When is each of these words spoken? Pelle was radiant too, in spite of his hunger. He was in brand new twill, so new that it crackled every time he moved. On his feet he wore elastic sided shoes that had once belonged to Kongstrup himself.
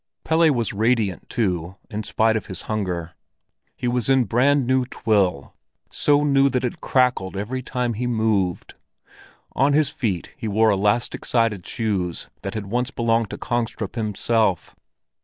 Pelle 0.23 0.51
was 0.51 0.73
radiant 0.73 1.29
too, 1.29 1.75
in 1.91 2.01
spite 2.01 2.35
of 2.35 2.47
his 2.47 2.61
hunger. 2.63 3.11
He 3.75 3.87
was 3.87 4.09
in 4.09 4.23
brand 4.23 4.65
new 4.65 4.83
twill, 4.85 5.53
so 5.91 6.23
new 6.23 6.49
that 6.49 6.63
it 6.65 6.81
crackled 6.81 7.37
every 7.37 7.61
time 7.61 7.93
he 7.93 8.07
moved. 8.07 8.73
On 9.53 9.73
his 9.73 9.89
feet 9.91 10.33
he 10.35 10.47
wore 10.47 10.71
elastic 10.71 11.23
sided 11.23 11.67
shoes 11.67 12.29
that 12.41 12.55
had 12.55 12.65
once 12.65 12.89
belonged 12.89 13.29
to 13.29 13.37
Kongstrup 13.37 13.93
himself. 13.93 14.75